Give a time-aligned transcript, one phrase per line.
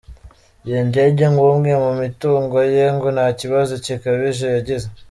[0.65, 4.87] Iyi ndege nk’umwe mu mitungo ye, ngo nta kibazo gikabije yagize.